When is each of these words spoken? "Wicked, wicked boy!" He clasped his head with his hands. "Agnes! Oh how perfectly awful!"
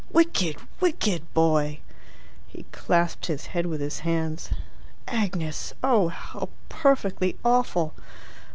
"Wicked, 0.09 0.57
wicked 0.79 1.31
boy!" 1.35 1.79
He 2.47 2.63
clasped 2.71 3.27
his 3.27 3.45
head 3.45 3.67
with 3.67 3.79
his 3.79 3.99
hands. 3.99 4.49
"Agnes! 5.07 5.73
Oh 5.83 6.07
how 6.07 6.49
perfectly 6.69 7.37
awful!" 7.45 7.93